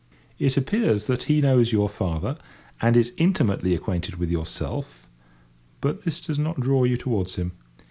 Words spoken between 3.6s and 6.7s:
acquainted with yourself, but this does not